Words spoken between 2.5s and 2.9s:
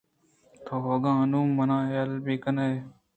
ئے